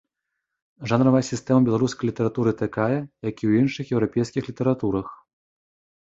Жанравая 0.91 1.19
сістэма 1.31 1.59
беларускай 1.67 2.07
літаратуры 2.09 2.53
такая, 2.61 2.95
як 3.29 3.35
і 3.41 3.45
ў 3.49 3.65
іншых 3.65 3.85
еўрапейскіх 3.97 4.43
літаратурах. 4.51 5.13